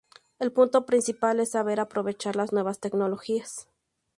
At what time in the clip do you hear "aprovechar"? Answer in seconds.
1.79-2.35